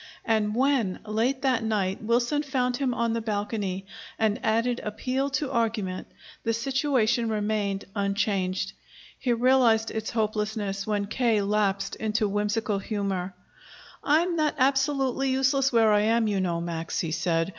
[0.25, 3.85] And when, late that night, Wilson found him on the balcony
[4.17, 6.07] and added appeal to argument,
[6.41, 8.73] the situation remained unchanged.
[9.19, 11.43] He realized its hopelessness when K.
[11.43, 13.35] lapsed into whimsical humor.
[14.03, 17.49] "I'm not absolutely useless where I am, you know, Max," he said.